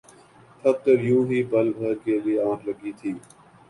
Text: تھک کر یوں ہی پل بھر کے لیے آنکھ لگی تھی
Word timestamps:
تھک 0.61 0.77
کر 0.83 0.97
یوں 1.07 1.23
ہی 1.29 1.39
پل 1.51 1.67
بھر 1.77 1.93
کے 2.03 2.15
لیے 2.23 2.37
آنکھ 2.49 2.63
لگی 2.67 2.91
تھی 2.99 3.11